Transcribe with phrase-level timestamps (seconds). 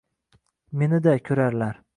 [0.83, 1.83] Meni-da koʻrarlar